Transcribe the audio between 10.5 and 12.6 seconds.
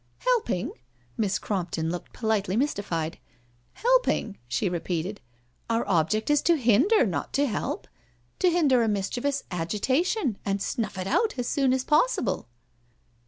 snuff it out as soon as possible."